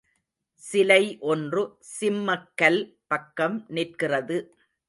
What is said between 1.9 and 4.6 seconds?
சிம்மக்கல் பக்கம் நிற்கிறது.